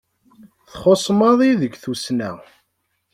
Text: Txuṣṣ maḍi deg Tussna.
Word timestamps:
Txuṣṣ 0.71 1.05
maḍi 1.19 1.51
deg 1.61 1.73
Tussna. 1.83 2.31